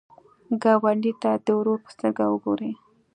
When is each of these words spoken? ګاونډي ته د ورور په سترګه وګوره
ګاونډي 0.63 1.13
ته 1.21 1.31
د 1.45 1.47
ورور 1.59 1.79
په 1.85 1.89
سترګه 1.95 2.23
وګوره 2.29 2.71